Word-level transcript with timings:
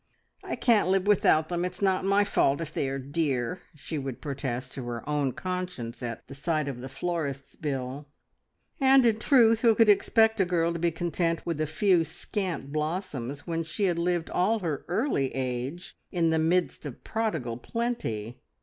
"I 0.43 0.55
can't 0.55 0.89
live 0.89 1.05
without 1.05 1.49
them. 1.49 1.63
It's 1.63 1.79
not 1.79 2.03
my 2.03 2.23
fault 2.23 2.59
if 2.59 2.73
they 2.73 2.89
are 2.89 2.97
dear!" 2.97 3.61
she 3.75 3.99
would 3.99 4.19
protest 4.19 4.71
to 4.73 4.85
her 4.85 5.07
own 5.07 5.31
conscience 5.31 6.01
at 6.01 6.27
the 6.27 6.33
sight 6.33 6.67
of 6.67 6.81
the 6.81 6.89
florist's 6.89 7.55
bill. 7.55 8.07
And 8.79 9.05
in 9.05 9.19
truth, 9.19 9.59
who 9.61 9.75
could 9.75 9.89
expect 9.89 10.41
a 10.41 10.45
girl 10.45 10.73
to 10.73 10.79
be 10.79 10.89
content 10.89 11.45
with 11.45 11.61
a 11.61 11.67
few 11.67 12.03
scant 12.03 12.71
blossoms 12.73 13.45
when 13.45 13.61
she 13.61 13.83
had 13.83 13.99
lived 13.99 14.31
all 14.31 14.57
her 14.61 14.85
early 14.87 15.35
age 15.35 15.95
in 16.11 16.31
the 16.31 16.39
midst 16.39 16.87
of 16.87 17.03
prodigal 17.03 17.57
plenty! 17.57 18.41